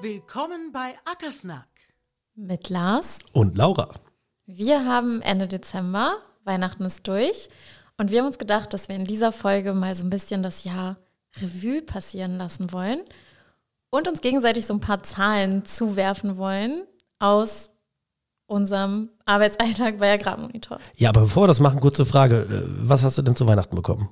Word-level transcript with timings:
Willkommen 0.00 0.72
bei 0.72 0.94
Ackersnack. 1.04 1.68
Mit 2.34 2.70
Lars. 2.70 3.18
Und 3.32 3.58
Laura. 3.58 3.90
Wir 4.46 4.86
haben 4.86 5.20
Ende 5.20 5.48
Dezember, 5.48 6.14
Weihnachten 6.44 6.84
ist 6.84 7.06
durch. 7.06 7.50
Und 7.98 8.10
wir 8.10 8.20
haben 8.20 8.26
uns 8.26 8.38
gedacht, 8.38 8.72
dass 8.72 8.88
wir 8.88 8.96
in 8.96 9.04
dieser 9.04 9.32
Folge 9.32 9.74
mal 9.74 9.94
so 9.94 10.04
ein 10.04 10.08
bisschen 10.08 10.42
das 10.42 10.64
Jahr 10.64 10.96
Revue 11.42 11.82
passieren 11.82 12.38
lassen 12.38 12.72
wollen 12.72 13.02
und 13.90 14.08
uns 14.08 14.22
gegenseitig 14.22 14.64
so 14.64 14.72
ein 14.72 14.80
paar 14.80 15.02
Zahlen 15.02 15.66
zuwerfen 15.66 16.38
wollen 16.38 16.84
aus 17.18 17.70
unserem 18.46 19.10
Arbeitsalltag 19.26 19.98
bei 19.98 20.14
Agrarmonitor. 20.14 20.78
Ja, 20.96 21.10
aber 21.10 21.20
bevor 21.22 21.42
wir 21.42 21.48
das 21.48 21.60
machen, 21.60 21.80
kurze 21.80 22.06
Frage. 22.06 22.46
Äh, 22.50 22.62
Was 22.88 23.02
hast 23.02 23.18
du 23.18 23.22
denn 23.22 23.36
zu 23.36 23.46
Weihnachten 23.46 23.76
bekommen? 23.76 24.08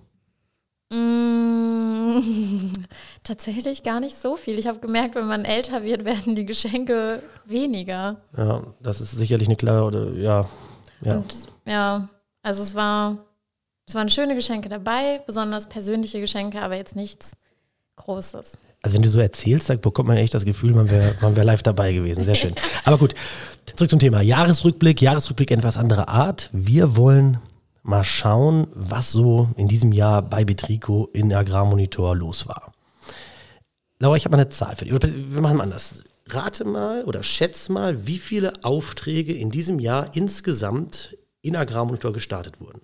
Tatsächlich 3.27 3.83
gar 3.83 4.01
nicht 4.01 4.17
so 4.17 4.37
viel. 4.37 4.59
Ich 4.59 4.67
habe 4.67 4.79
gemerkt, 4.79 5.15
wenn 5.15 5.27
man 5.27 5.45
älter 5.45 5.83
wird, 5.83 6.05
werden 6.05 6.35
die 6.35 6.47
Geschenke 6.47 7.23
weniger. 7.45 8.21
Ja, 8.37 8.63
das 8.81 9.01
ist 9.01 9.13
sicherlich 9.13 9.49
eine 9.49 9.57
klare, 9.57 9.85
oder, 9.85 10.13
ja. 10.13 10.47
ja. 11.03 11.17
Und 11.17 11.35
ja, 11.67 12.09
also 12.43 12.63
es 12.63 12.75
war, 12.75 13.19
es 13.87 13.95
waren 13.95 14.09
schöne 14.09 14.35
Geschenke 14.35 14.69
dabei, 14.69 15.21
besonders 15.27 15.69
persönliche 15.69 16.21
Geschenke, 16.21 16.63
aber 16.63 16.77
jetzt 16.77 16.97
nichts 16.97 17.33
Großes. 17.97 18.53
Also 18.83 18.95
wenn 18.95 19.03
du 19.03 19.09
so 19.09 19.19
erzählst, 19.19 19.69
dann 19.71 19.81
bekommt 19.81 20.07
man 20.07 20.17
echt 20.17 20.35
das 20.35 20.45
Gefühl, 20.45 20.75
man 20.75 20.89
wäre 20.91 21.15
man 21.21 21.35
wär 21.35 21.45
live 21.45 21.63
dabei 21.63 21.93
gewesen. 21.93 22.23
Sehr 22.23 22.35
schön. 22.35 22.55
Aber 22.85 22.99
gut, 22.99 23.15
zurück 23.75 23.91
zum 23.91 23.99
Thema. 23.99 24.21
Jahresrückblick, 24.21 25.03
Jahresrückblick 25.03 25.51
etwas 25.51 25.77
anderer 25.77 26.09
Art. 26.09 26.51
Wir 26.53 26.95
wollen 26.95 27.39
mal 27.83 28.05
schauen, 28.05 28.69
was 28.75 29.11
so 29.11 29.49
in 29.57 29.67
diesem 29.67 29.93
Jahr 29.93 30.23
bei 30.23 30.45
Betrico 30.45 31.09
in 31.13 31.33
Agrarmonitor 31.33 32.15
los 32.15 32.47
war. 32.47 32.73
Laura, 33.99 34.17
ich 34.17 34.25
habe 34.25 34.37
mal 34.37 34.43
eine 34.43 34.51
Zahl 34.51 34.77
für 34.77 34.85
dich. 34.85 34.93
Wir 34.93 35.41
machen 35.41 35.57
mal 35.57 35.65
anders. 35.65 36.03
Rate 36.29 36.65
mal 36.65 37.05
oder 37.05 37.23
schätz 37.23 37.69
mal, 37.69 38.07
wie 38.07 38.19
viele 38.19 38.65
Aufträge 38.65 39.33
in 39.33 39.51
diesem 39.51 39.79
Jahr 39.79 40.15
insgesamt 40.15 41.17
in 41.41 41.57
Agrarmonitor 41.57 42.13
gestartet 42.13 42.61
wurden. 42.61 42.81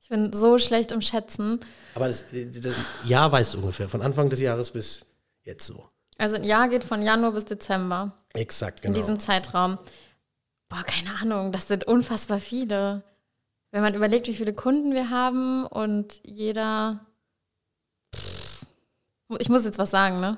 Ich 0.00 0.08
bin 0.08 0.32
so 0.32 0.58
schlecht 0.58 0.90
im 0.90 1.00
Schätzen. 1.00 1.60
Aber 1.94 2.08
das, 2.08 2.26
das 2.32 2.74
Jahr 3.04 3.30
weißt 3.30 3.54
du 3.54 3.58
ungefähr, 3.58 3.88
von 3.88 4.02
Anfang 4.02 4.30
des 4.30 4.40
Jahres 4.40 4.70
bis 4.70 5.04
jetzt 5.44 5.66
so. 5.66 5.88
Also 6.18 6.36
ein 6.36 6.44
Jahr 6.44 6.68
geht 6.68 6.82
von 6.82 7.02
Januar 7.02 7.32
bis 7.32 7.44
Dezember 7.44 8.12
Exakt, 8.34 8.80
in 8.84 8.92
genau. 8.92 9.00
diesem 9.00 9.20
Zeitraum. 9.20 9.78
Boah, 10.68 10.82
keine 10.82 11.16
Ahnung, 11.20 11.52
das 11.52 11.68
sind 11.68 11.84
unfassbar 11.84 12.40
viele. 12.40 13.04
Wenn 13.70 13.82
man 13.82 13.94
überlegt, 13.94 14.26
wie 14.26 14.34
viele 14.34 14.52
Kunden 14.52 14.94
wir 14.94 15.10
haben 15.10 15.64
und 15.66 16.20
jeder. 16.24 17.06
Ich 19.38 19.48
muss 19.48 19.64
jetzt 19.64 19.78
was 19.78 19.90
sagen, 19.90 20.20
ne? 20.20 20.36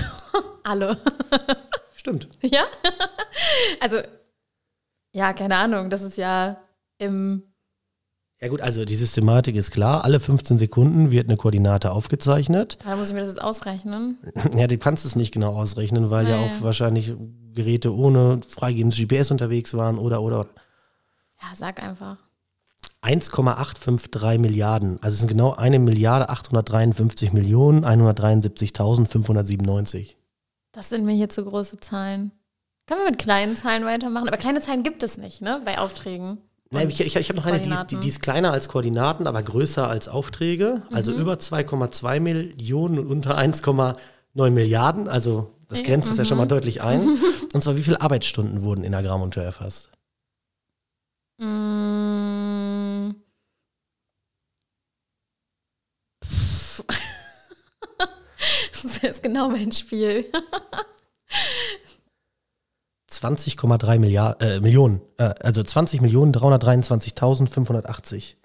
Alle. 0.63 0.97
Stimmt. 1.93 2.29
ja? 2.41 2.63
Also, 3.79 3.97
ja, 5.11 5.33
keine 5.33 5.57
Ahnung, 5.57 5.89
das 5.89 6.01
ist 6.01 6.17
ja 6.17 6.57
im. 6.97 7.43
Ja 8.39 8.49
gut, 8.49 8.61
also 8.61 8.85
die 8.85 8.95
Systematik 8.95 9.55
ist 9.55 9.71
klar. 9.71 10.03
Alle 10.03 10.19
15 10.19 10.59
Sekunden 10.59 11.09
wird 11.09 11.27
eine 11.27 11.37
Koordinate 11.37 11.91
aufgezeichnet. 11.91 12.77
Da 12.83 12.95
muss 12.95 13.07
ich 13.07 13.13
mir 13.15 13.21
das 13.21 13.29
jetzt 13.29 13.41
ausrechnen. 13.41 14.19
Ja, 14.55 14.67
du 14.67 14.77
kannst 14.77 15.05
es 15.05 15.15
nicht 15.15 15.31
genau 15.33 15.55
ausrechnen, 15.55 16.11
weil 16.11 16.27
ja 16.27 16.37
Nee. 16.37 16.45
auch 16.45 16.61
wahrscheinlich 16.61 17.15
Geräte 17.53 17.95
ohne 17.95 18.41
freigebendes 18.47 18.99
GPS 18.99 19.31
unterwegs 19.31 19.73
waren 19.73 19.97
oder 19.97 20.21
oder. 20.21 20.45
Ja, 21.41 21.47
sag 21.55 21.81
einfach. 21.81 22.17
1,853 23.01 24.37
Milliarden. 24.39 25.01
Also 25.01 25.15
es 25.15 25.19
sind 25.21 25.29
genau 25.29 25.55
eine 25.55 25.79
Milliarde 25.79 26.29
853 26.29 27.33
Millionen 27.33 27.85
173.597. 27.85 30.13
Das 30.73 30.89
sind 30.89 31.05
mir 31.05 31.15
hier 31.15 31.29
zu 31.29 31.43
große 31.43 31.79
Zahlen. 31.79 32.31
Können 32.87 33.01
wir 33.03 33.11
mit 33.11 33.19
kleinen 33.19 33.57
Zahlen 33.57 33.83
weitermachen? 33.85 34.27
Aber 34.29 34.37
kleine 34.37 34.61
Zahlen 34.61 34.81
gibt 34.83 35.03
es 35.03 35.17
nicht, 35.17 35.41
ne? 35.41 35.61
Bei 35.65 35.77
Aufträgen. 35.77 36.37
Nein, 36.71 36.89
ich, 36.89 36.99
ich, 37.01 37.15
ich 37.15 37.29
habe 37.29 37.37
noch 37.37 37.45
eine, 37.45 37.59
die, 37.61 37.69
ist- 37.69 37.87
die, 37.91 37.97
die 37.99 38.07
ist 38.07 38.21
kleiner 38.21 38.51
als 38.51 38.67
Koordinaten, 38.69 39.27
aber 39.27 39.41
größer 39.43 39.87
als 39.89 40.07
Aufträge. 40.07 40.81
Also 40.91 41.11
Mhm. 41.11 41.19
über 41.19 41.33
2,2 41.33 42.19
Millionen 42.19 42.99
und 42.99 43.07
unter 43.07 43.37
1,9 43.37 44.49
Milliarden. 44.51 45.07
Also 45.09 45.53
das 45.69 45.83
grenzt 45.83 46.09
es 46.09 46.17
ja 46.17 46.23
Mhm. 46.23 46.27
schon 46.27 46.37
mal 46.37 46.45
deutlich 46.45 46.81
ein. 46.81 47.17
Und 47.53 47.61
zwar, 47.63 47.75
wie 47.77 47.83
viele 47.83 48.01
Arbeitsstunden 48.01 48.61
wurden 48.61 48.83
in 48.83 48.93
Agrarmonteur 48.93 49.43
erfasst? 49.43 49.89
Mm. 51.39 53.11
Das 58.83 58.97
ist 59.03 59.23
genau 59.23 59.49
mein 59.49 59.71
Spiel. 59.71 60.25
20,3 63.17 63.99
Milliard, 63.99 64.41
äh, 64.41 64.59
Millionen. 64.59 65.01
Äh, 65.17 65.33
also 65.41 65.63
20 65.63 66.01
Millionen 66.01 66.33
323.580. 66.33 68.35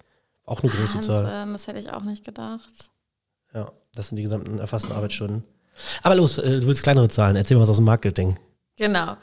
Auch 0.45 0.61
eine 0.61 0.71
große 0.71 1.01
Zahl. 1.01 1.25
Wahnsinn, 1.25 1.53
das 1.53 1.67
hätte 1.67 1.79
ich 1.79 1.91
auch 1.91 2.03
nicht 2.03 2.25
gedacht. 2.25 2.91
Ja, 3.53 3.71
das 3.95 4.09
sind 4.09 4.17
die 4.17 4.23
gesamten 4.23 4.59
erfassten 4.59 4.91
Arbeitsstunden. 4.91 5.43
Aber 6.01 6.15
los, 6.15 6.37
äh, 6.37 6.59
du 6.59 6.67
willst 6.67 6.83
kleinere 6.83 7.07
Zahlen. 7.07 7.35
Erzähl 7.35 7.57
mal 7.57 7.63
was 7.63 7.69
aus 7.69 7.77
dem 7.77 7.85
Marketing. 7.85 8.37
Genau. 8.77 9.15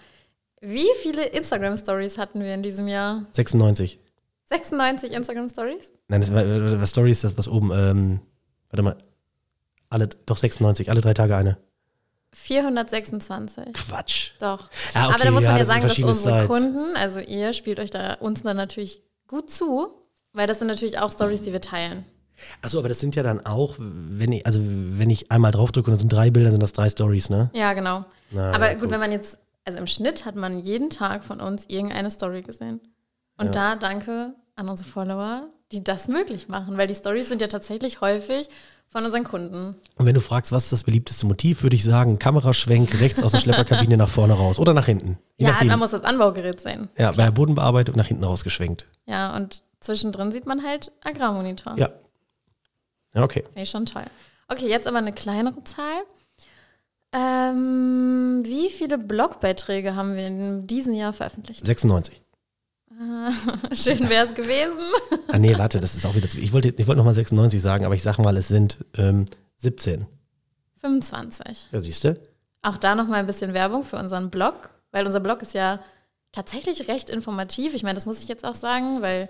Wie 0.61 0.88
viele 1.03 1.27
Instagram-Stories 1.27 2.19
hatten 2.19 2.41
wir 2.41 2.55
in 2.55 2.62
diesem 2.62 2.88
Jahr? 2.88 3.25
96. 3.32 3.99
96 4.47 5.12
Instagram-Stories? 5.12 5.93
Nein, 6.09 6.21
das 6.21 6.32
war, 6.32 6.81
was 6.81 6.91
Story 6.91 7.12
ist 7.12 7.25
das, 7.25 7.38
was 7.38 7.49
oben, 7.49 7.71
ähm, 7.72 8.21
warte 8.69 8.82
mal. 8.82 8.97
Alle, 9.88 10.09
doch 10.27 10.37
96, 10.37 10.91
alle 10.91 11.00
drei 11.00 11.15
Tage 11.15 11.37
eine. 11.37 11.59
426. 12.33 13.73
Quatsch. 13.75 14.31
Doch. 14.39 14.69
Ah, 14.95 15.07
okay, 15.07 15.15
Aber 15.15 15.25
da 15.25 15.31
muss 15.31 15.43
man 15.45 15.53
ja, 15.53 15.59
das 15.59 15.69
sagen, 15.69 15.83
dass 15.83 15.99
unsere 15.99 16.15
Sites. 16.41 16.47
Kunden, 16.49 16.97
also 16.97 17.21
ihr 17.21 17.53
spielt 17.53 17.81
euch 17.81 17.91
da 17.91 18.15
uns 18.15 18.43
dann 18.43 18.57
natürlich 18.57 19.03
gut 19.27 19.51
zu, 19.51 19.89
weil 20.33 20.47
das 20.47 20.59
sind 20.59 20.69
natürlich 20.69 20.99
auch 20.99 21.11
Stories, 21.13 21.43
die 21.43 21.53
wir 21.53 21.61
teilen. 21.61 22.05
Achso, 22.63 22.79
aber 22.79 22.89
das 22.89 23.01
sind 23.01 23.17
ja 23.17 23.23
dann 23.23 23.45
auch, 23.45 23.75
wenn 23.79 24.33
ich, 24.33 24.47
also 24.47 24.61
wenn 24.63 25.11
ich 25.11 25.31
einmal 25.31 25.51
draufdrücke 25.51 25.91
und 25.91 25.95
es 25.95 26.01
sind 26.01 26.13
drei 26.13 26.31
Bilder, 26.31 26.51
sind 26.51 26.63
das 26.63 26.73
drei 26.73 26.89
Stories, 26.89 27.29
ne? 27.29 27.51
Ja, 27.53 27.75
genau. 27.75 28.05
Na, 28.31 28.53
Aber 28.53 28.73
ja, 28.73 28.79
gut, 28.79 28.91
wenn 28.91 29.01
man 29.01 29.12
jetzt, 29.12 29.39
also 29.65 29.79
im 29.79 29.87
Schnitt 29.87 30.25
hat 30.25 30.37
man 30.37 30.59
jeden 30.61 30.89
Tag 30.89 31.25
von 31.25 31.41
uns 31.41 31.67
irgendeine 31.69 32.11
Story 32.11 32.43
gesehen. 32.43 32.81
Und 33.37 33.47
Ja. 33.47 33.75
da 33.75 33.77
danke 33.77 34.35
an 34.57 34.69
unsere 34.69 34.89
Follower, 34.89 35.49
die 35.73 35.85
das 35.85 36.09
möglich 36.09 36.49
machen, 36.49 36.79
weil 36.79 36.87
die 36.87 36.95
Stories 36.95 37.29
sind 37.29 37.43
ja 37.43 37.49
tatsächlich 37.49 38.01
häufig 38.01 38.49
von 38.91 39.05
unseren 39.05 39.25
Kunden. 39.25 39.77
Und 39.97 40.06
wenn 40.06 40.15
du 40.15 40.21
fragst, 40.21 40.51
was 40.51 40.65
ist 40.65 40.73
das 40.73 40.83
beliebteste 40.83 41.25
Motiv, 41.27 41.62
würde 41.62 41.77
ich 41.77 41.84
sagen, 41.84 42.19
Kameraschwenk 42.19 43.01
rechts 43.01 43.23
aus 43.23 43.33
der 43.33 43.39
Schlepperkabine 43.39 43.97
nach 43.97 44.09
vorne 44.09 44.33
raus 44.34 44.59
oder 44.59 44.75
nach 44.75 44.87
hinten. 44.87 45.19
Je 45.37 45.47
ja, 45.47 45.53
nachdem. 45.53 45.69
man 45.69 45.78
muss 45.78 45.93
das 45.93 46.03
Anbaugerät 46.03 46.61
sehen. 46.61 46.89
ja, 46.99 47.12
bei 47.12 47.25
der 47.25 47.31
Bodenbearbeitung 47.31 47.97
nach 47.97 48.06
hinten 48.06 48.25
rausgeschwenkt. 48.25 48.87
Ja, 49.06 49.37
und 49.37 49.62
zwischendrin 49.79 50.33
sieht 50.33 50.47
man 50.47 50.65
halt 50.65 50.91
Agrarmonitor. 51.05 51.77
Ja. 51.79 51.91
Ja, 53.15 53.23
okay. 53.23 53.43
Finde 53.45 53.62
ich 53.62 53.71
schon 53.71 53.87
toll. 53.87 54.05
Okay, 54.49 54.69
jetzt 54.69 54.87
aber 54.87 54.99
eine 54.99 55.12
kleinere 55.12 55.62
Zahl. 55.65 56.03
Ähm, 57.12 58.43
wie 58.44 58.70
viele 58.70 58.99
Blogbeiträge 58.99 59.97
haben 59.97 60.14
wir 60.14 60.26
in 60.26 60.67
diesem 60.67 60.94
Jahr 60.94 61.12
veröffentlicht? 61.12 61.64
96. 61.64 62.20
Schön 63.72 64.08
wäre 64.08 64.26
es 64.26 64.34
gewesen. 64.34 64.78
Ah, 65.28 65.38
nee, 65.38 65.56
warte, 65.56 65.81
das 65.81 65.94
ist 65.94 66.04
auch 66.04 66.14
wieder 66.14 66.28
zu. 66.28 66.38
Ich 66.38 66.52
wollte, 66.52 66.69
ich 66.69 66.87
wollte 66.87 66.98
nochmal 66.98 67.14
96 67.14 67.62
sagen, 67.62 67.84
aber 67.84 67.94
ich 67.94 68.02
sag 68.02 68.19
mal, 68.19 68.37
es 68.37 68.48
sind 68.48 68.78
ähm, 68.96 69.26
17. 69.58 70.06
25. 70.81 71.69
Ja, 71.72 71.81
siehst 71.81 72.04
du? 72.04 72.20
Auch 72.62 72.76
da 72.76 72.94
nochmal 72.94 73.20
ein 73.20 73.26
bisschen 73.26 73.54
Werbung 73.54 73.84
für 73.84 73.96
unseren 73.96 74.31
Blog, 74.31 74.70
weil 74.90 75.06
unser 75.06 75.20
Blog 75.20 75.42
ist 75.42 75.54
ja 75.54 75.81
tatsächlich 76.32 76.88
recht 76.88 77.10
informativ. 77.10 77.75
Ich 77.75 77.82
meine, 77.82 77.94
das 77.94 78.06
muss 78.06 78.22
ich 78.22 78.28
jetzt 78.28 78.44
auch 78.44 78.54
sagen, 78.54 79.02
weil 79.02 79.28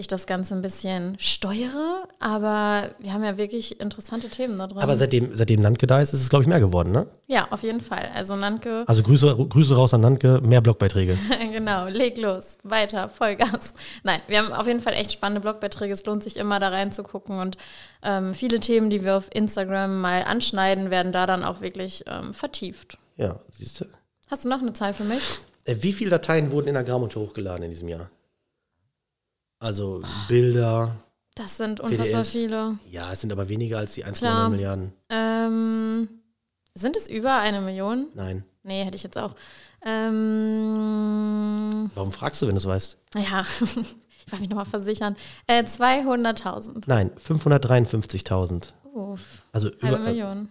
ich 0.00 0.08
das 0.08 0.26
Ganze 0.26 0.54
ein 0.54 0.62
bisschen 0.62 1.16
steuere, 1.18 2.08
aber 2.18 2.90
wir 2.98 3.12
haben 3.12 3.24
ja 3.24 3.36
wirklich 3.36 3.80
interessante 3.80 4.28
Themen 4.28 4.56
da 4.58 4.66
drin. 4.66 4.78
Aber 4.82 4.96
seitdem, 4.96 5.34
seitdem 5.34 5.60
Nantke 5.60 5.86
da 5.86 6.00
ist, 6.00 6.12
ist 6.12 6.22
es, 6.22 6.28
glaube 6.30 6.42
ich, 6.42 6.48
mehr 6.48 6.60
geworden, 6.60 6.92
ne? 6.92 7.06
ja, 7.28 7.46
auf 7.50 7.62
jeden 7.62 7.80
Fall. 7.80 8.10
Also 8.14 8.36
Nanke, 8.36 8.84
Also 8.86 9.02
Grüße, 9.02 9.34
Grüße 9.48 9.76
raus 9.76 9.94
an 9.94 10.00
Nantke, 10.00 10.40
mehr 10.42 10.60
Blogbeiträge. 10.60 11.16
genau, 11.52 11.86
leg 11.88 12.16
los, 12.18 12.58
weiter, 12.64 13.08
Vollgas. 13.08 13.72
Nein, 14.02 14.20
wir 14.26 14.38
haben 14.38 14.52
auf 14.52 14.66
jeden 14.66 14.80
Fall 14.80 14.94
echt 14.94 15.12
spannende 15.12 15.40
Blogbeiträge. 15.40 15.92
Es 15.92 16.04
lohnt 16.04 16.22
sich 16.22 16.36
immer 16.36 16.58
da 16.58 16.68
reinzugucken 16.68 17.38
und 17.38 17.56
ähm, 18.02 18.34
viele 18.34 18.60
Themen, 18.60 18.90
die 18.90 19.04
wir 19.04 19.16
auf 19.16 19.28
Instagram 19.32 20.00
mal 20.00 20.24
anschneiden, 20.24 20.90
werden 20.90 21.12
da 21.12 21.26
dann 21.26 21.44
auch 21.44 21.60
wirklich 21.60 22.04
ähm, 22.06 22.34
vertieft. 22.34 22.98
Ja, 23.16 23.38
siehst 23.50 23.80
du? 23.80 23.84
Hast 24.30 24.44
du 24.44 24.48
noch 24.48 24.60
eine 24.60 24.72
Zahl 24.72 24.94
für 24.94 25.04
mich? 25.04 25.22
Äh, 25.64 25.76
Wie 25.80 25.92
viele 25.92 26.10
Dateien 26.10 26.50
wurden 26.52 26.68
in 26.68 26.76
Agrarmonitor 26.76 27.22
hochgeladen 27.26 27.62
in 27.64 27.70
diesem 27.70 27.88
Jahr? 27.88 28.10
Also 29.60 30.02
Bilder. 30.28 30.96
Das 31.34 31.56
sind 31.58 31.80
unfassbar 31.80 32.06
PDFs. 32.22 32.32
viele. 32.32 32.78
Ja, 32.90 33.12
es 33.12 33.20
sind 33.20 33.30
aber 33.32 33.48
weniger 33.48 33.78
als 33.78 33.94
die 33.94 34.04
1,9 34.04 34.18
Klar. 34.18 34.48
Milliarden. 34.48 34.92
Ähm, 35.10 36.08
sind 36.74 36.96
es 36.96 37.06
über 37.08 37.36
eine 37.36 37.60
Million? 37.60 38.08
Nein. 38.14 38.44
Nee, 38.62 38.84
hätte 38.84 38.96
ich 38.96 39.02
jetzt 39.04 39.16
auch. 39.18 39.34
Ähm, 39.82 41.10
Warum 41.94 42.12
fragst 42.12 42.42
du, 42.42 42.46
wenn 42.46 42.54
du 42.54 42.58
es 42.58 42.66
weißt? 42.66 42.96
ja, 43.14 43.44
ich 43.60 43.66
wollte 44.32 44.40
mich 44.40 44.50
nochmal 44.50 44.66
versichern. 44.66 45.16
Äh, 45.46 45.62
200.000. 45.62 46.82
Nein, 46.86 47.10
553.000. 47.16 48.72
Uff, 48.92 49.46
Also 49.52 49.70
über, 49.70 49.96
äh, 49.96 49.98
Million. 49.98 50.48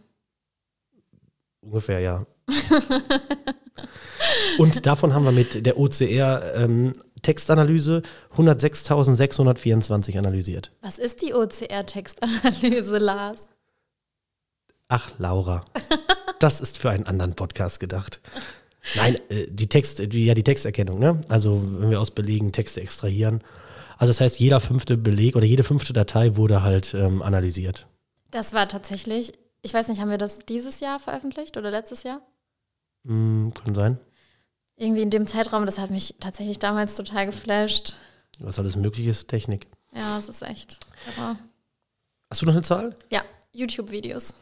ungefähr, 1.61 1.99
ja. 1.99 2.23
Und 4.57 4.85
davon 4.85 5.13
haben 5.13 5.23
wir 5.25 5.31
mit 5.31 5.65
der 5.65 5.77
OCR 5.79 6.55
ähm, 6.55 6.91
Textanalyse 7.21 8.01
106.624 8.35 10.17
analysiert. 10.17 10.71
Was 10.81 10.99
ist 10.99 11.21
die 11.21 11.33
OCR-Textanalyse, 11.33 12.97
Lars? 12.97 13.43
Ach, 14.87 15.11
Laura, 15.19 15.63
das 16.39 16.61
ist 16.61 16.77
für 16.77 16.89
einen 16.89 17.05
anderen 17.05 17.35
Podcast 17.35 17.79
gedacht. 17.79 18.19
Nein, 18.95 19.17
äh, 19.29 19.45
die 19.49 19.67
Text, 19.67 19.99
die, 20.13 20.25
ja, 20.25 20.33
die 20.33 20.43
Texterkennung, 20.43 20.99
ne? 20.99 21.21
Also, 21.27 21.61
wenn 21.79 21.91
wir 21.91 21.99
aus 21.99 22.11
Belegen 22.11 22.51
Texte 22.51 22.81
extrahieren. 22.81 23.43
Also, 23.97 24.11
das 24.11 24.21
heißt, 24.21 24.39
jeder 24.39 24.59
fünfte 24.59 24.97
Beleg 24.97 25.35
oder 25.35 25.45
jede 25.45 25.63
fünfte 25.63 25.93
Datei 25.93 26.37
wurde 26.37 26.63
halt 26.63 26.93
ähm, 26.93 27.21
analysiert. 27.21 27.87
Das 28.31 28.53
war 28.53 28.67
tatsächlich, 28.67 29.33
ich 29.61 29.73
weiß 29.73 29.89
nicht, 29.89 30.01
haben 30.01 30.09
wir 30.09 30.17
das 30.17 30.39
dieses 30.39 30.79
Jahr 30.79 30.99
veröffentlicht 30.99 31.57
oder 31.57 31.71
letztes 31.71 32.03
Jahr? 32.03 32.21
Hm, 33.05 33.53
kann 33.53 33.75
sein. 33.75 33.99
Irgendwie 34.79 35.01
in 35.01 35.09
dem 35.09 35.27
Zeitraum, 35.27 35.65
das 35.65 35.77
hat 35.77 35.89
mich 35.91 36.15
tatsächlich 36.19 36.57
damals 36.57 36.95
total 36.95 37.25
geflasht. 37.25 37.93
Was 38.39 38.57
alles 38.57 38.75
möglich 38.77 39.05
ist, 39.07 39.27
Technik. 39.27 39.67
Ja, 39.93 40.17
es 40.17 40.29
ist 40.29 40.41
echt. 40.41 40.79
irre. 41.17 41.35
Hast 42.29 42.41
du 42.41 42.45
noch 42.45 42.53
eine 42.53 42.61
Zahl? 42.63 42.95
Ja, 43.11 43.21
YouTube-Videos. 43.53 44.33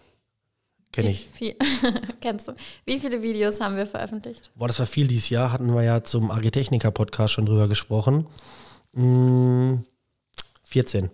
Kenne 0.91 1.09
ich. 1.09 1.27
Viel, 1.33 1.55
kennst 2.21 2.47
du? 2.47 2.53
Wie 2.85 2.99
viele 2.99 3.21
Videos 3.21 3.59
haben 3.59 3.75
wir 3.77 3.87
veröffentlicht? 3.87 4.51
Boah, 4.55 4.67
das 4.67 4.77
war 4.79 4.85
viel 4.85 5.07
dieses 5.07 5.29
Jahr. 5.29 5.51
Hatten 5.51 5.73
wir 5.73 5.81
ja 5.83 6.03
zum 6.03 6.29
AG-Techniker-Podcast 6.31 7.33
schon 7.33 7.45
drüber 7.45 7.67
gesprochen. 7.67 8.27
Hm, 8.93 9.83
14. 10.65 11.09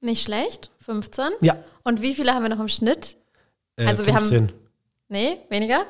Nicht 0.00 0.22
schlecht, 0.24 0.70
15. 0.80 1.24
Ja. 1.42 1.56
Und 1.84 2.00
wie 2.00 2.14
viele 2.14 2.32
haben 2.32 2.42
wir 2.42 2.48
noch 2.48 2.60
im 2.60 2.68
Schnitt? 2.68 3.16
Äh, 3.76 3.86
Also 3.86 4.06
wir 4.06 4.14
haben- 4.14 4.24
15. 4.24 4.52
Nee, 5.08 5.38
weniger. 5.50 5.84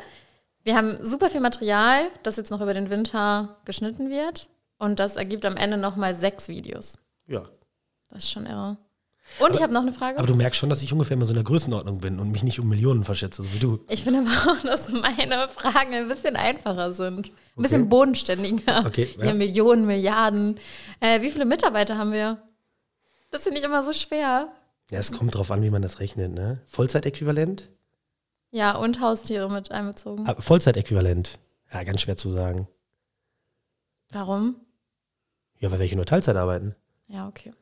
Wir 0.66 0.76
haben 0.76 0.98
super 1.00 1.30
viel 1.30 1.40
Material, 1.40 2.08
das 2.24 2.34
jetzt 2.34 2.50
noch 2.50 2.60
über 2.60 2.74
den 2.74 2.90
Winter 2.90 3.56
geschnitten 3.64 4.10
wird. 4.10 4.48
Und 4.80 4.98
das 4.98 5.14
ergibt 5.14 5.44
am 5.44 5.56
Ende 5.56 5.76
nochmal 5.76 6.16
sechs 6.16 6.48
Videos. 6.48 6.98
Ja. 7.28 7.44
Das 8.08 8.24
ist 8.24 8.32
schon 8.32 8.46
irre. 8.46 8.76
Und 9.38 9.54
ich 9.54 9.62
habe 9.62 9.72
noch 9.72 9.82
eine 9.82 9.92
Frage. 9.92 10.18
Aber 10.18 10.26
du 10.26 10.34
merkst 10.34 10.58
schon, 10.58 10.68
dass 10.68 10.82
ich 10.82 10.92
ungefähr 10.92 11.16
in 11.16 11.24
so 11.24 11.32
einer 11.32 11.44
Größenordnung 11.44 12.00
bin 12.00 12.18
und 12.18 12.32
mich 12.32 12.42
nicht 12.42 12.58
um 12.58 12.68
Millionen 12.68 13.04
verschätze, 13.04 13.44
so 13.44 13.52
wie 13.52 13.60
du. 13.60 13.78
ich 13.88 14.02
finde 14.02 14.24
aber 14.26 14.52
auch, 14.52 14.60
dass 14.64 14.88
meine 14.90 15.46
Fragen 15.46 15.94
ein 15.94 16.08
bisschen 16.08 16.34
einfacher 16.34 16.92
sind. 16.92 17.30
Ein 17.56 17.62
bisschen 17.62 17.88
bodenständiger. 17.88 18.84
Okay, 18.86 19.08
Hier 19.16 19.26
ja. 19.26 19.34
Millionen, 19.34 19.86
Milliarden. 19.86 20.58
Äh, 20.98 21.22
wie 21.22 21.30
viele 21.30 21.44
Mitarbeiter 21.44 21.96
haben 21.96 22.10
wir? 22.10 22.42
Das 23.30 23.44
finde 23.44 23.60
ich 23.60 23.64
immer 23.64 23.84
so 23.84 23.92
schwer. 23.92 24.48
Ja, 24.90 24.98
es 24.98 25.12
kommt 25.12 25.36
drauf 25.36 25.52
an, 25.52 25.62
wie 25.62 25.70
man 25.70 25.82
das 25.82 26.00
rechnet, 26.00 26.32
ne? 26.32 26.60
Vollzeitäquivalent? 26.66 27.68
Ja, 28.56 28.74
und 28.74 29.02
Haustiere 29.02 29.50
mit 29.52 29.70
einbezogen. 29.70 30.26
Vollzeitäquivalent. 30.40 31.38
Ja, 31.74 31.82
ganz 31.84 32.00
schwer 32.00 32.16
zu 32.16 32.30
sagen. 32.30 32.66
Warum? 34.12 34.56
Ja, 35.58 35.70
weil 35.70 35.78
welche 35.78 35.94
nur 35.94 36.06
Teilzeit 36.06 36.36
arbeiten. 36.36 36.74
Ja, 37.06 37.28
okay. 37.28 37.52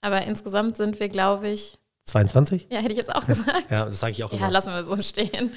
Aber 0.00 0.22
insgesamt 0.22 0.78
sind 0.78 0.98
wir, 0.98 1.10
glaube 1.10 1.48
ich, 1.50 1.78
22? 2.04 2.68
ja, 2.70 2.78
hätte 2.78 2.92
ich 2.92 2.96
jetzt 2.96 3.14
auch 3.14 3.26
gesagt. 3.26 3.66
Ja, 3.70 3.84
das 3.84 4.00
sage 4.00 4.12
ich 4.12 4.24
auch 4.24 4.32
Ja, 4.32 4.38
immer. 4.38 4.50
lassen 4.50 4.70
wir 4.72 4.86
so 4.86 4.96
stehen. 5.02 5.52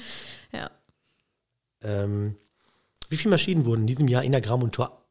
Ja. 0.52 0.70
Ähm, 1.80 2.36
wie 3.08 3.16
viele 3.16 3.30
Maschinen 3.30 3.64
wurden 3.64 3.80
in 3.82 3.86
diesem 3.86 4.06
Jahr 4.06 4.22
in 4.22 4.34
Agrarmonitor 4.34 5.02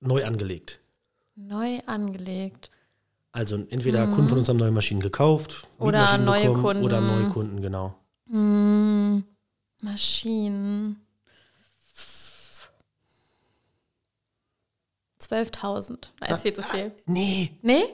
neu 0.00 0.24
angelegt? 0.24 0.80
Neu 1.36 1.78
angelegt. 1.86 2.71
Also 3.32 3.56
entweder 3.70 4.06
Kunden 4.08 4.28
von 4.28 4.38
uns 4.38 4.48
haben 4.48 4.58
neue 4.58 4.70
Maschinen 4.70 5.00
gekauft, 5.00 5.66
Mhm. 5.78 5.86
Oder 5.86 6.18
neue 6.18 6.42
bekommen 6.48 6.62
Kunden. 6.62 6.84
Oder 6.84 7.00
neue 7.00 7.28
Kunden, 7.30 7.62
genau. 7.62 7.94
Hm, 8.28 9.24
Maschinen. 9.80 11.00
12.000. 15.20 16.12
Da 16.20 16.26
ist 16.26 16.42
viel 16.42 16.52
zu 16.52 16.62
viel. 16.62 16.92
Nee, 17.06 17.52
Nee? 17.62 17.84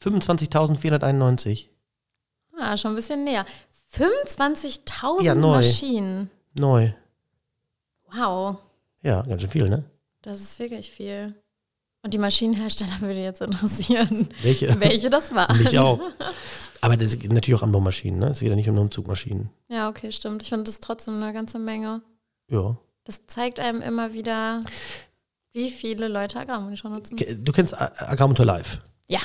25.491. 0.00 1.68
Ah, 2.58 2.76
schon 2.76 2.92
ein 2.92 2.96
bisschen 2.96 3.24
näher. 3.24 3.44
25.000 3.92 5.22
Ja, 5.22 5.34
neu. 5.34 5.56
Maschinen. 5.56 6.30
Neu. 6.54 6.92
Wow, 8.12 8.56
Ja, 9.02 9.22
ganz 9.22 9.40
schön 9.42 9.50
viel, 9.50 9.68
ne? 9.68 9.84
das 10.22 10.40
ist 10.40 10.58
wirklich 10.58 10.90
viel. 10.90 11.34
Und 12.02 12.14
die 12.14 12.18
Maschinenhersteller 12.18 12.92
würde 13.00 13.20
jetzt 13.20 13.40
interessieren, 13.42 14.28
Welche? 14.42 14.78
welche 14.80 15.10
das 15.10 15.34
waren. 15.34 15.58
Mich 15.58 15.78
auch. 15.78 16.00
Aber 16.82 16.96
das 16.96 17.10
sind 17.12 17.30
natürlich 17.32 17.58
auch 17.60 17.62
Anbaumaschinen, 17.62 18.18
ne? 18.20 18.28
Es 18.28 18.40
geht 18.40 18.48
ja 18.48 18.56
nicht 18.56 18.68
um 18.68 18.74
nur 18.74 18.84
um 18.84 18.90
Zugmaschinen. 18.90 19.50
Ja, 19.68 19.90
okay, 19.90 20.10
stimmt. 20.12 20.42
Ich 20.42 20.48
finde 20.48 20.64
das 20.64 20.80
trotzdem 20.80 21.22
eine 21.22 21.32
ganze 21.34 21.58
Menge. 21.58 22.00
Ja. 22.50 22.78
Das 23.04 23.26
zeigt 23.26 23.60
einem 23.60 23.82
immer 23.82 24.14
wieder, 24.14 24.60
wie 25.52 25.70
viele 25.70 26.08
Leute 26.08 26.38
Agrarmonitor 26.40 26.90
nutzen. 26.90 27.18
Du 27.44 27.52
kennst 27.52 27.74
A- 27.78 27.92
Agrarmotor 27.98 28.46
Live. 28.46 28.78
Ja, 29.08 29.20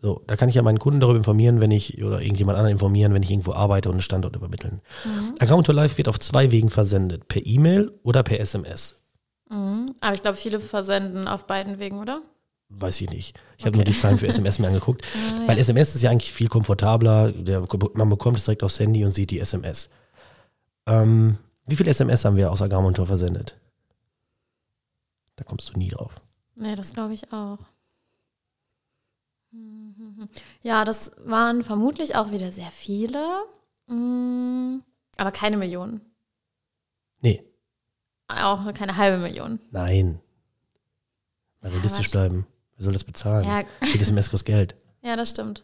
So, 0.00 0.22
da 0.26 0.36
kann 0.36 0.48
ich 0.48 0.54
ja 0.54 0.62
meinen 0.62 0.78
Kunden 0.78 1.00
darüber 1.00 1.18
informieren, 1.18 1.60
wenn 1.60 1.72
ich, 1.72 2.02
oder 2.02 2.22
irgendjemand 2.22 2.56
anderen 2.56 2.72
informieren, 2.72 3.12
wenn 3.12 3.22
ich 3.22 3.30
irgendwo 3.30 3.52
arbeite 3.52 3.88
und 3.90 3.96
einen 3.96 4.02
Standort 4.02 4.34
übermitteln. 4.36 4.80
Mhm. 5.04 5.34
Agrarmotor 5.40 5.74
Live 5.74 5.98
wird 5.98 6.08
auf 6.08 6.18
zwei 6.20 6.50
Wegen 6.52 6.70
versendet. 6.70 7.28
Per 7.28 7.44
E-Mail 7.44 7.92
oder 8.02 8.22
per 8.22 8.40
SMS. 8.40 9.02
Mhm. 9.48 9.94
aber 10.00 10.14
ich 10.14 10.22
glaube, 10.22 10.36
viele 10.36 10.60
versenden 10.60 11.28
auf 11.28 11.46
beiden 11.46 11.78
Wegen, 11.78 11.98
oder? 11.98 12.22
Weiß 12.68 13.00
ich 13.00 13.10
nicht. 13.10 13.38
Ich 13.58 13.66
habe 13.66 13.76
nur 13.76 13.84
die 13.84 13.96
Zahlen 13.96 14.18
für 14.18 14.26
SMS 14.26 14.58
mir 14.58 14.68
angeguckt. 14.68 15.04
Ah, 15.14 15.46
Weil 15.46 15.56
ja. 15.56 15.60
SMS 15.60 15.94
ist 15.94 16.02
ja 16.02 16.10
eigentlich 16.10 16.32
viel 16.32 16.48
komfortabler. 16.48 17.30
Der, 17.32 17.66
man 17.94 18.08
bekommt 18.08 18.38
es 18.38 18.44
direkt 18.44 18.62
aufs 18.62 18.80
Handy 18.80 19.04
und 19.04 19.12
sieht 19.12 19.30
die 19.30 19.38
SMS. 19.38 19.90
Ähm, 20.86 21.38
wie 21.66 21.76
viel 21.76 21.86
SMS 21.86 22.24
haben 22.24 22.36
wir 22.36 22.50
aus 22.50 22.62
Agrarmonitor 22.62 23.06
versendet? 23.06 23.56
Da 25.36 25.44
kommst 25.44 25.70
du 25.70 25.78
nie 25.78 25.90
drauf. 25.90 26.14
Nee, 26.56 26.74
das 26.74 26.92
glaube 26.92 27.14
ich 27.14 27.32
auch. 27.32 27.58
Ja, 30.62 30.84
das 30.84 31.12
waren 31.24 31.62
vermutlich 31.62 32.16
auch 32.16 32.32
wieder 32.32 32.50
sehr 32.50 32.70
viele, 32.72 33.20
Mm, 33.86 34.78
aber 35.16 35.30
keine 35.30 35.56
Millionen. 35.56 36.00
Nee, 37.20 37.44
Auch 38.34 38.72
keine 38.74 38.96
halbe 38.96 39.18
Million. 39.18 39.58
nein. 39.70 40.20
Mal 41.60 41.68
Ja, 41.70 41.74
realistisch 41.76 42.06
was- 42.06 42.12
bleiben. 42.12 42.46
Wer 42.76 42.84
soll 42.84 42.92
das 42.92 43.04
bezahlen? 43.04 43.46
Ja, 43.46 43.62
Jede 43.86 44.00
SMS 44.02 44.30
kostet 44.30 44.46
Geld. 44.54 44.74
ja 45.02 45.14
das 45.16 45.30
stimmt. 45.30 45.62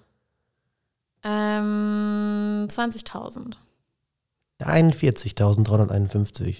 Ähm, 1.22 2.66
20.000. 2.70 3.54
41.351. 4.60 6.56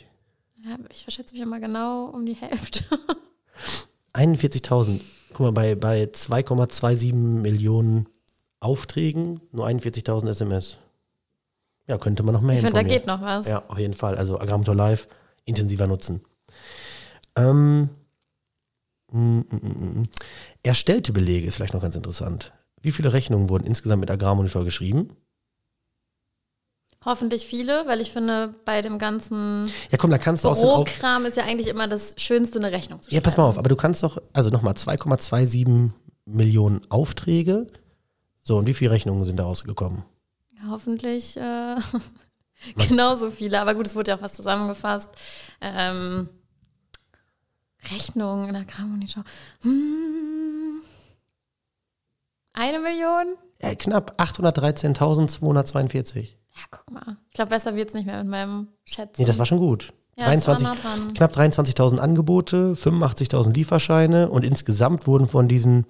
Ja, 0.64 0.76
ich 0.90 1.02
verschätze 1.05 1.35
mich 1.35 1.43
immer 1.43 1.61
genau 1.61 2.07
um 2.07 2.26
die 2.26 2.35
Hälfte. 2.35 2.85
41.000. 4.14 5.00
Guck 5.31 5.40
mal, 5.40 5.52
bei, 5.52 5.75
bei 5.75 6.05
2,27 6.05 7.14
Millionen 7.14 8.07
Aufträgen 8.59 9.40
nur 9.52 9.67
41.000 9.67 10.29
SMS. 10.31 10.76
Ja, 11.87 11.97
könnte 11.99 12.23
man 12.23 12.35
noch 12.35 12.43
mehr 12.43 12.57
Ich 12.57 12.61
finde, 12.61 12.75
da 12.75 12.83
geht 12.83 13.07
noch 13.07 13.23
was. 13.23 13.47
Ja, 13.49 13.62
auf 13.69 13.79
jeden 13.79 13.95
Fall. 13.95 14.17
Also 14.17 14.38
Agrarmotor 14.38 14.75
Live 14.75 15.09
intensiver 15.50 15.87
nutzen. 15.87 16.23
Ähm, 17.37 17.90
mm, 19.12 19.19
mm, 19.19 19.45
mm, 19.50 20.09
erstellte 20.62 21.12
Belege 21.12 21.47
ist 21.47 21.57
vielleicht 21.57 21.75
noch 21.75 21.83
ganz 21.83 21.95
interessant. 21.95 22.52
Wie 22.80 22.92
viele 22.92 23.12
Rechnungen 23.12 23.49
wurden 23.49 23.66
insgesamt 23.66 24.00
mit 24.00 24.11
Agrarmonitor 24.11 24.64
geschrieben? 24.64 25.16
Hoffentlich 27.04 27.47
viele, 27.47 27.87
weil 27.87 28.02
ich 28.02 28.11
finde, 28.11 28.54
bei 28.66 28.83
dem 28.83 28.99
ganzen 28.99 29.71
Ja, 29.90 29.97
komm, 29.97 30.11
da 30.11 30.19
kannst 30.19 30.45
du 30.45 30.52
Bürokram 30.52 31.25
ist 31.25 31.37
ja 31.37 31.45
eigentlich 31.45 31.69
immer 31.69 31.88
das 31.88 32.14
Schönste, 32.19 32.59
eine 32.59 32.73
Rechnung 32.73 33.00
zu 33.00 33.09
schreiben. 33.09 33.16
Ja, 33.16 33.21
pass 33.23 33.38
mal 33.38 33.45
auf, 33.45 33.57
aber 33.57 33.71
du 33.71 33.76
kannst 33.76 34.02
doch, 34.02 34.21
also 34.35 34.50
nochmal 34.50 34.75
2,27 34.75 35.90
Millionen 36.26 36.83
Aufträge. 36.90 37.66
So, 38.42 38.59
und 38.59 38.66
wie 38.66 38.75
viele 38.75 38.90
Rechnungen 38.90 39.25
sind 39.25 39.38
da 39.38 39.45
rausgekommen? 39.45 40.04
Hoffentlich 40.69 41.38
äh, 41.38 41.76
genauso 42.88 43.31
viele. 43.31 43.61
Aber 43.61 43.75
gut, 43.75 43.87
es 43.87 43.95
wurde 43.95 44.11
ja 44.11 44.17
auch 44.17 44.23
was 44.23 44.35
zusammengefasst. 44.35 45.11
Ähm, 45.61 46.29
Rechnung 47.90 48.49
in 48.49 48.55
der 48.55 48.62
Agrarmonitor. 48.62 49.25
Hm, 49.62 50.83
eine 52.52 52.81
Million? 52.81 53.37
Ja, 53.62 53.75
knapp 53.75 54.21
813.242. 54.21 56.23
Ja, 56.23 56.62
guck 56.71 56.90
mal. 56.90 57.17
Ich 57.29 57.35
glaube, 57.35 57.50
besser 57.50 57.75
wird 57.75 57.88
es 57.88 57.95
nicht 57.95 58.07
mehr 58.07 58.19
mit 58.19 58.31
meinem 58.31 58.69
Schätzen. 58.85 59.21
Nee, 59.21 59.26
das 59.26 59.38
war 59.38 59.47
schon 59.47 59.59
gut. 59.59 59.93
Ja, 60.21 60.27
23, 60.27 60.45
das 60.45 60.62
war 60.62 60.75
nah 60.75 60.81
dran. 60.81 61.15
knapp 61.15 61.33
23.000 61.35 61.97
Angebote, 61.99 62.75
85.000 62.75 63.55
Lieferscheine 63.55 64.29
und 64.29 64.45
insgesamt 64.45 65.07
wurden 65.07 65.27
von 65.27 65.49
diesen 65.49 65.87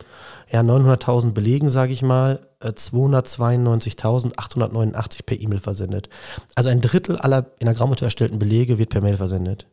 ja, 0.51 0.61
900.000 0.61 1.33
Belegen, 1.33 1.69
sage 1.69 1.93
ich 1.93 2.03
mal, 2.03 2.47
äh, 2.61 2.69
292.889 2.69 5.25
per 5.27 5.41
E-Mail 5.41 5.59
versendet. 5.59 6.09
Also 6.55 6.71
ein 6.71 6.81
Drittel 6.81 7.17
aller 7.17 7.47
in 7.59 7.67
der 7.67 7.75
Graumünze 7.75 8.05
erstellten 8.05 8.39
Belege 8.39 8.79
wird 8.79 8.91
per 8.91 9.01
Mail 9.01 9.17
versendet. 9.17 9.67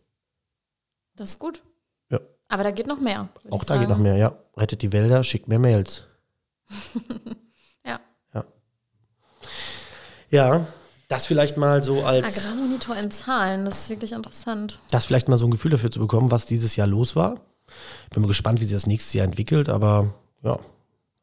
Das 1.15 1.29
ist 1.29 1.37
gut. 1.39 1.61
Ja. 2.09 2.19
Aber 2.49 2.63
da 2.63 2.71
geht 2.71 2.87
noch 2.87 2.99
mehr. 2.99 3.29
Auch 3.51 3.63
da 3.63 3.77
geht 3.77 3.89
noch 3.89 3.97
sagen. 3.97 4.01
mehr, 4.03 4.17
ja. 4.17 4.33
Rettet 4.55 4.81
die 4.81 4.91
Wälder, 4.91 5.23
schickt 5.23 5.47
mehr 5.47 5.59
Mails. 5.59 6.05
Ja. 7.85 7.99
Ja. 8.33 8.43
Ja, 10.29 10.65
das 11.07 11.25
vielleicht 11.25 11.57
mal 11.57 11.83
so 11.83 12.03
als, 12.03 12.37
Agrarmonitor 12.45 12.95
in 12.95 13.11
Zahlen, 13.11 13.65
das 13.65 13.81
ist 13.81 13.89
wirklich 13.89 14.11
interessant. 14.11 14.79
das 14.91 15.05
vielleicht 15.05 15.27
mal 15.29 15.37
so 15.37 15.45
ein 15.45 15.51
Gefühl 15.51 15.71
dafür 15.71 15.91
zu 15.91 15.99
bekommen, 15.99 16.31
was 16.31 16.45
dieses 16.45 16.75
Jahr 16.75 16.87
los 16.87 17.15
war. 17.15 17.35
Bin 18.11 18.21
mal 18.21 18.27
gespannt, 18.27 18.59
wie 18.59 18.63
sich 18.65 18.73
das 18.73 18.87
nächste 18.87 19.17
Jahr 19.17 19.25
entwickelt, 19.25 19.69
aber 19.69 20.13
ja. 20.43 20.53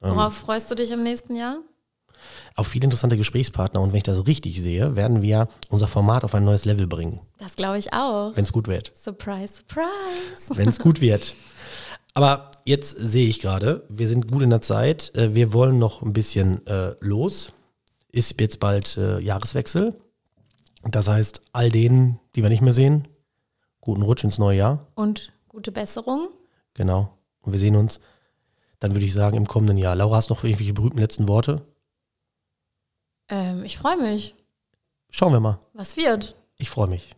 Ähm, 0.02 0.16
Worauf 0.16 0.34
freust 0.34 0.70
du 0.70 0.74
dich 0.74 0.90
im 0.90 1.02
nächsten 1.02 1.36
Jahr? 1.36 1.58
auf 2.56 2.68
viele 2.68 2.84
interessante 2.84 3.16
Gesprächspartner 3.18 3.80
und 3.82 3.90
wenn 3.90 3.98
ich 3.98 4.02
das 4.04 4.26
richtig 4.26 4.62
sehe, 4.62 4.96
werden 4.96 5.20
wir 5.20 5.46
unser 5.68 5.88
Format 5.88 6.24
auf 6.24 6.34
ein 6.34 6.44
neues 6.44 6.64
Level 6.64 6.86
bringen, 6.86 7.20
Das 7.38 7.54
glaube 7.56 7.78
ich 7.78 7.92
auch. 7.92 8.34
wenn 8.34 8.44
es 8.44 8.52
gut 8.52 8.66
wird. 8.68 8.92
Surprise, 8.98 9.54
surprise. 9.54 10.56
Wenn 10.56 10.68
es 10.68 10.78
gut 10.78 11.00
wird. 11.02 11.34
Aber 12.14 12.50
jetzt 12.64 12.96
sehe 12.96 13.28
ich 13.28 13.40
gerade, 13.40 13.84
wir 13.90 14.08
sind 14.08 14.30
gut 14.30 14.40
in 14.42 14.50
der 14.50 14.60
Zeit. 14.62 15.12
Äh, 15.16 15.34
Wir 15.34 15.52
wollen 15.52 15.78
noch 15.78 16.00
ein 16.00 16.12
bisschen 16.14 16.64
äh, 16.66 16.94
los. 17.00 17.52
Ist 18.14 18.40
jetzt 18.40 18.60
bald 18.60 18.96
äh, 18.96 19.18
Jahreswechsel. 19.18 20.00
Das 20.84 21.08
heißt, 21.08 21.42
all 21.52 21.70
denen, 21.70 22.20
die 22.36 22.42
wir 22.42 22.48
nicht 22.48 22.60
mehr 22.60 22.72
sehen, 22.72 23.08
guten 23.80 24.02
Rutsch 24.02 24.22
ins 24.22 24.38
neue 24.38 24.58
Jahr. 24.58 24.86
Und 24.94 25.32
gute 25.48 25.72
Besserung. 25.72 26.28
Genau. 26.74 27.18
Und 27.40 27.52
wir 27.52 27.58
sehen 27.58 27.74
uns, 27.74 27.98
dann 28.78 28.92
würde 28.92 29.04
ich 29.04 29.12
sagen, 29.12 29.36
im 29.36 29.48
kommenden 29.48 29.78
Jahr. 29.78 29.96
Laura, 29.96 30.16
hast 30.16 30.30
du 30.30 30.34
noch 30.34 30.44
irgendwelche 30.44 30.74
berühmten 30.74 31.00
letzten 31.00 31.26
Worte? 31.26 31.66
Ähm, 33.28 33.64
ich 33.64 33.78
freue 33.78 33.96
mich. 33.96 34.36
Schauen 35.10 35.32
wir 35.32 35.40
mal. 35.40 35.58
Was 35.72 35.96
wird? 35.96 36.36
Ich 36.56 36.70
freue 36.70 36.86
mich. 36.86 37.13